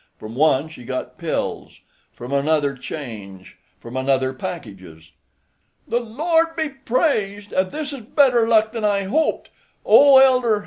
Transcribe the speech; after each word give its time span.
From 0.17 0.33
one 0.33 0.67
she 0.67 0.83
got 0.83 1.19
pills, 1.19 1.81
from 2.11 2.33
another 2.33 2.73
change, 2.73 3.59
from 3.79 3.95
another 3.95 4.33
packages. 4.33 5.11
"The 5.87 5.99
Lord 5.99 6.55
be 6.55 6.69
praised, 6.69 7.53
and 7.53 7.69
this 7.69 7.93
is 7.93 7.99
better 7.99 8.47
luck 8.47 8.71
than 8.71 8.83
I 8.83 9.03
hoped! 9.03 9.51
Oh, 9.85 10.17
elder! 10.17 10.59